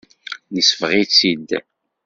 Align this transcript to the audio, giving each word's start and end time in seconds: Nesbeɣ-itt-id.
Nesbeɣ-itt-id. 0.53 1.49